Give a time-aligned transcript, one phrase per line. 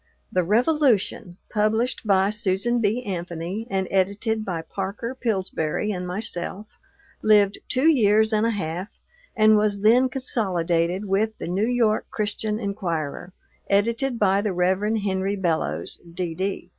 [0.31, 3.03] The Revolution, published by Susan B.
[3.03, 6.65] Anthony and edited by Parker Pillsbury and myself,
[7.21, 8.87] lived two years and a half
[9.35, 13.31] and was then consolidated with the New York Christian Enquirer,
[13.69, 14.79] edited by the Rev.
[15.03, 16.69] Henry Bellows, D.D.